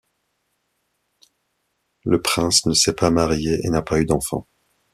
[2.05, 4.47] Le prince ne s'est pas marié et n'a pas eu d'enfant.